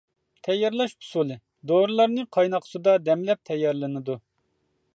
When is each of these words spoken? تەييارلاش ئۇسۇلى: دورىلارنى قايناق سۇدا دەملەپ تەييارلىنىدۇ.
تەييارلاش 0.45 0.93
ئۇسۇلى: 1.03 1.35
دورىلارنى 1.71 2.23
قايناق 2.37 2.65
سۇدا 2.71 2.97
دەملەپ 3.11 3.43
تەييارلىنىدۇ. 3.51 4.17